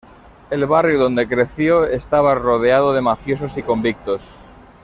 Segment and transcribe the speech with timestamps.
[0.49, 4.35] El barrio donde creció estaba rodeado de mafiosos y convictos.